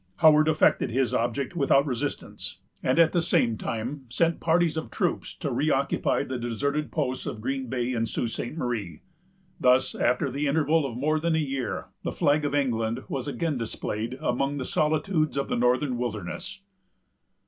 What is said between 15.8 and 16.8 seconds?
wilderness.